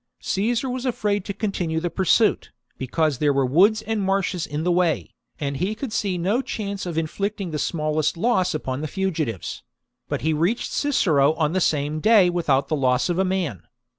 [0.21, 4.71] Caesar was afraid to continue the pursuit, because there were woods and marshes in the
[4.71, 9.61] way, and he could see no chance of inflicting the smallest loss upon the fugitives;
[10.09, 13.61] but he reached Cicero on the same day without the loss of a man.